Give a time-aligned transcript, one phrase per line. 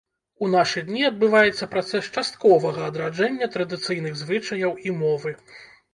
[0.45, 5.31] У нашы дні адбываецца працэс частковага адраджэння традыцыйных звычаяў і мовы.